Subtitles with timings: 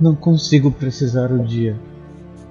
[0.00, 1.76] Não consigo precisar o dia.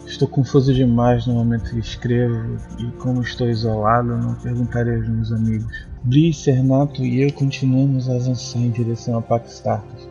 [0.05, 5.31] Estou confuso demais no momento que escrevo e como estou isolado, não perguntarei aos meus
[5.31, 5.87] amigos.
[6.03, 10.09] Bri, Sernato e eu continuamos a avançar em direção a Paxtarcas.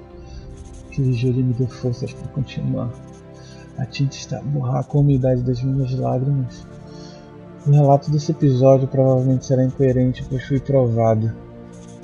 [0.90, 2.90] Que Jolie me dê forças para continuar.
[3.76, 6.66] A tinta está a borrar com a umidade das minhas lágrimas.
[7.66, 11.30] O relato desse episódio provavelmente será incoerente, pois fui provado.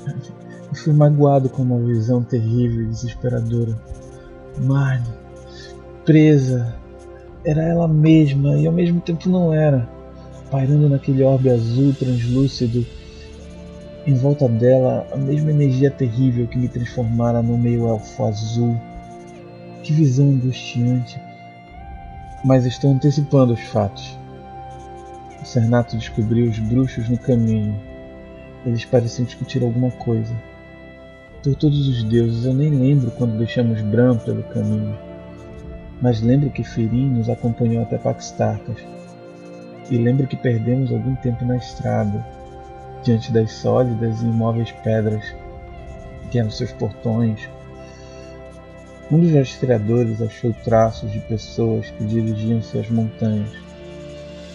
[0.69, 3.75] Eu fui magoado com uma visão terrível e desesperadora.
[4.61, 5.22] Marne,
[6.05, 6.75] presa,
[7.45, 9.87] era ela mesma e ao mesmo tempo não era,
[10.49, 12.85] pairando naquele orbe azul translúcido.
[14.05, 18.77] Em volta dela, a mesma energia terrível que me transformara no meio elfo azul.
[19.81, 21.19] Que visão angustiante
[22.43, 24.17] mas estou antecipando os fatos.
[25.41, 27.79] O Cernato descobriu os bruxos no caminho.
[28.65, 30.33] Eles pareciam discutir alguma coisa.
[31.41, 34.97] Por todos os deuses, eu nem lembro quando deixamos Bran pelo caminho.
[36.01, 38.77] Mas lembro que Ferim nos acompanhou até Paxtarcas.
[39.89, 42.25] E lembro que perdemos algum tempo na estrada,
[43.03, 45.23] diante das sólidas e imóveis pedras
[46.31, 47.47] que eram seus portões,
[49.11, 53.51] um dos rastreadores achou traços de pessoas que dirigiam-se às montanhas.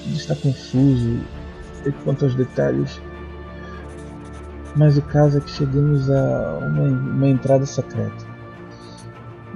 [0.02, 1.20] Tudo está confuso
[2.04, 3.00] quanto aos detalhes,
[4.74, 8.27] mas o caso é que chegamos a uma, uma entrada secreta.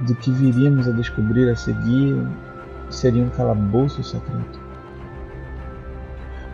[0.06, 2.26] Do que viríamos a descobrir a seguir
[2.90, 4.60] seria um calabouço secreto.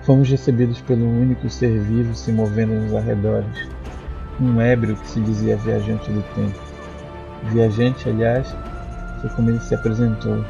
[0.03, 3.69] Fomos recebidos pelo único ser vivo se movendo nos arredores,
[4.39, 6.59] um ébrio que se dizia viajante do tempo.
[7.45, 8.55] Viajante, aliás,
[9.21, 10.45] foi como ele se apresentou.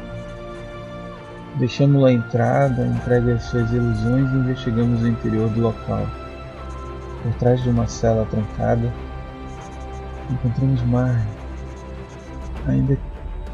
[1.57, 6.05] Deixamos-lo à entrada, entregue às suas ilusões e investigamos o interior do local.
[7.23, 8.93] Por trás de uma cela trancada,
[10.29, 11.25] encontramos Mar.
[12.67, 12.97] Ainda,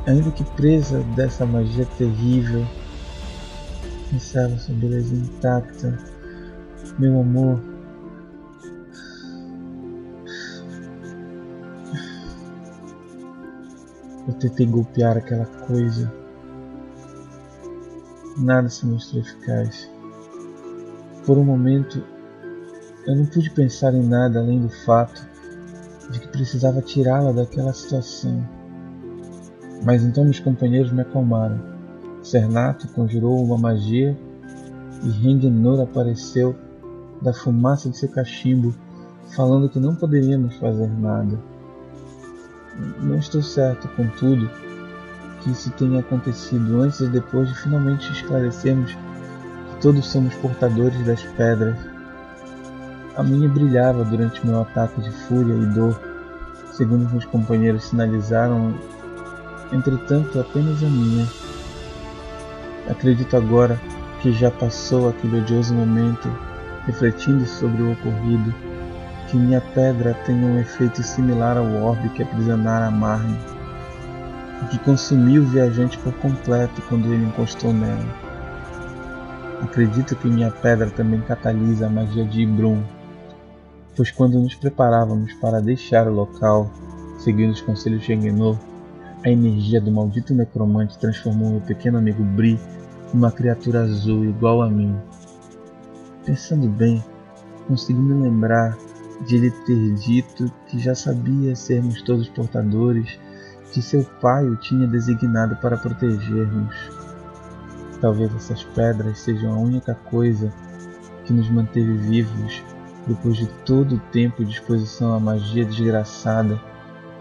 [0.05, 2.65] ainda que presa dessa magia terrível,
[4.09, 5.97] conserva sua beleza intacta.
[6.99, 7.59] Meu amor,
[14.27, 16.11] Eu tentei golpear aquela coisa.
[18.37, 19.89] Nada se mostrou eficaz.
[21.25, 22.03] Por um momento,
[23.05, 25.27] eu não pude pensar em nada além do fato
[26.09, 28.43] de que precisava tirá-la daquela situação.
[29.85, 31.59] Mas então meus companheiros me acalmaram.
[32.23, 34.17] Cernato conjurou uma magia
[35.03, 36.55] e Rengenor apareceu
[37.21, 38.73] da fumaça de seu cachimbo,
[39.35, 41.39] falando que não poderíamos fazer nada.
[42.99, 44.49] Não estou certo, contudo,
[45.41, 51.21] que isso tenha acontecido antes e depois de finalmente esclarecermos que todos somos portadores das
[51.21, 51.77] pedras.
[53.15, 55.97] A minha brilhava durante meu ataque de fúria e dor,
[56.73, 58.73] segundo meus companheiros sinalizaram,
[59.75, 61.27] entretanto apenas a minha.
[62.89, 63.79] Acredito agora
[64.21, 66.29] que já passou aquele odioso momento,
[66.85, 68.53] refletindo sobre o ocorrido
[69.27, 73.37] que minha pedra tenha um efeito similar ao orbe que aprisionara a Marne,
[74.63, 78.05] e que consumiu o viajante por completo quando ele encostou nela.
[79.61, 82.83] Acredito que minha pedra também catalisa a magia de Ibrum,
[83.95, 86.69] pois quando nos preparávamos para deixar o local,
[87.17, 88.57] seguindo os conselhos de Engenor,
[89.25, 92.59] a energia do maldito necromante transformou meu pequeno amigo Bri
[93.11, 94.95] numa criatura azul igual a mim.
[96.23, 97.03] Pensando bem,
[97.67, 98.77] consegui me lembrar
[99.25, 103.19] de ele ter dito que já sabia sermos todos portadores,
[103.71, 106.75] que seu pai o tinha designado para protegermos.
[107.99, 110.53] Talvez essas pedras sejam a única coisa
[111.23, 112.63] que nos manteve vivos
[113.07, 116.61] depois de todo o tempo de exposição à magia desgraçada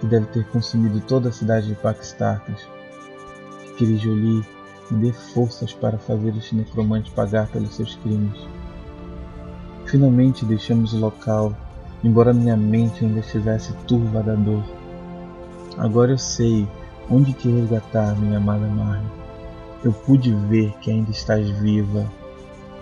[0.05, 2.69] que deve ter consumido toda a cidade de Paxtarcas.
[3.79, 4.45] Que Jolie
[4.91, 8.39] me dê forças para fazer este necromante pagar pelos seus crimes.
[9.87, 11.57] Finalmente deixamos o local
[12.03, 14.63] embora minha mente ainda estivesse turva da dor.
[15.79, 16.69] Agora eu sei
[17.11, 19.11] onde que resgatar minha amada Marne.
[19.83, 22.05] Eu pude ver que ainda estás viva,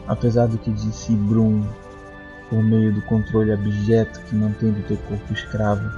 [0.08, 1.62] apesar do que disse Brum,
[2.50, 5.88] por meio do controle abjeto que mantém do teu corpo escravo.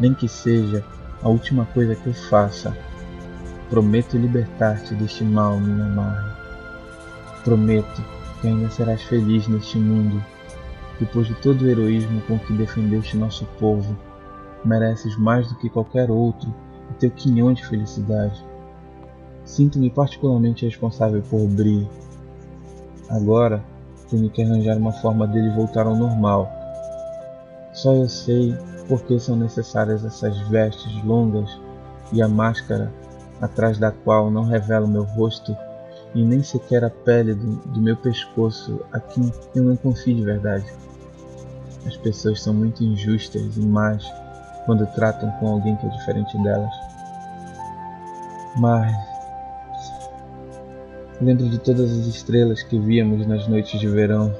[0.00, 0.84] Nem que seja
[1.22, 2.76] a última coisa que eu faça,
[3.68, 6.30] prometo libertar-te deste mal, minha Marne.
[7.44, 8.02] Prometo
[8.40, 10.20] que ainda serás feliz neste mundo
[10.98, 13.96] depois de todo o heroísmo com que defendeste nosso povo,
[14.64, 16.52] mereces mais do que qualquer outro
[16.90, 18.44] o teu quinhão de felicidade.
[19.44, 21.88] Sinto-me particularmente responsável por Bri.
[23.08, 23.64] Agora
[24.10, 26.50] tenho que arranjar uma forma dele voltar ao normal.
[27.72, 28.54] Só eu sei
[28.90, 31.48] por que são necessárias essas vestes longas
[32.12, 32.92] e a máscara
[33.40, 35.56] atrás da qual não revelo meu rosto
[36.12, 40.24] e nem sequer a pele do, do meu pescoço a quem eu não confio de
[40.24, 40.66] verdade.
[41.86, 44.04] As pessoas são muito injustas e más
[44.66, 46.74] quando tratam com alguém que é diferente delas.
[48.58, 48.92] Mas
[51.20, 54.34] lembro de todas as estrelas que víamos nas noites de verão.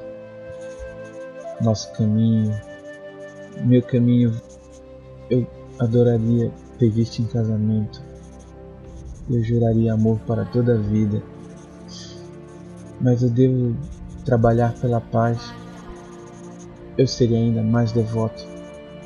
[1.60, 2.58] Nosso caminho,
[3.64, 4.40] meu caminho,
[5.28, 5.46] eu
[5.78, 8.02] adoraria ter visto em casamento.
[9.28, 11.22] Eu juraria amor para toda a vida.
[13.00, 13.76] Mas eu devo
[14.24, 15.54] trabalhar pela paz.
[16.98, 18.44] Eu seria ainda mais devoto.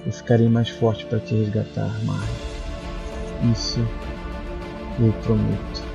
[0.07, 2.29] Eu ficarei mais forte para te resgatar, Mar.
[3.53, 3.81] Isso
[5.01, 5.94] eu prometo.